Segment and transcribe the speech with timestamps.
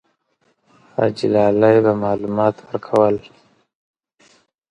[0.93, 3.15] حاجي لالی به معلومات ورکول.